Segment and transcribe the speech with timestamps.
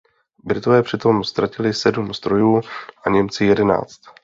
[0.43, 2.61] Britové při tom ztratili sedm strojů
[3.05, 4.01] a Němci jedenáct.